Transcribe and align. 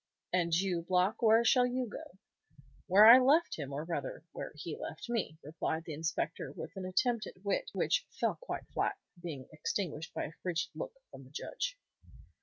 "And 0.33 0.51
you, 0.55 0.81
Block, 0.81 1.21
where 1.21 1.45
shall 1.45 1.67
you 1.67 1.87
go?" 1.87 2.17
"Where 2.87 3.05
I 3.05 3.19
left 3.19 3.55
him, 3.59 3.71
or 3.71 3.83
rather 3.85 4.23
where 4.31 4.51
he 4.55 4.75
left 4.75 5.07
me," 5.11 5.37
replied 5.43 5.83
the 5.85 5.93
inspector, 5.93 6.51
with 6.51 6.71
an 6.75 6.85
attempt 6.87 7.27
at 7.27 7.43
wit, 7.45 7.69
which 7.73 8.07
fell 8.19 8.33
quite 8.41 8.67
flat, 8.73 8.97
being 9.21 9.47
extinguished 9.51 10.11
by 10.15 10.23
a 10.23 10.33
frigid 10.41 10.71
look 10.73 10.93
from 11.11 11.23
the 11.25 11.29
Judge. 11.29 11.77